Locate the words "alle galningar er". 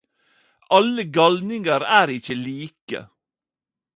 0.77-2.07